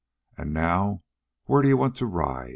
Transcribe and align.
An' 0.35 0.51
now 0.51 1.03
where 1.45 1.61
d'you 1.61 1.77
want 1.77 1.95
to 1.97 2.07
ride?" 2.07 2.49